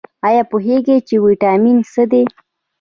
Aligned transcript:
ایا 0.27 0.43
پوهیږئ 0.51 0.97
چې 1.07 1.15
ویټامین 1.25 1.77
څه 1.91 2.03
دي؟ 2.11 2.23